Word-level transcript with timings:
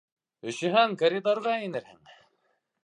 Өшөһәң, 0.51 0.95
коридорға 1.03 1.55
инерһең. 1.67 2.03